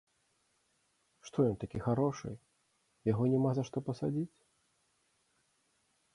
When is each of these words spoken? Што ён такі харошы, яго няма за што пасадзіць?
Што 1.29 1.37
ён 1.49 1.57
такі 1.63 1.81
харошы, 1.87 2.31
яго 3.11 3.23
няма 3.35 3.51
за 3.59 3.63
што 3.69 3.77
пасадзіць? 3.93 4.37